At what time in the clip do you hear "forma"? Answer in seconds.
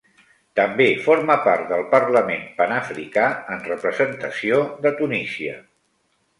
1.07-1.35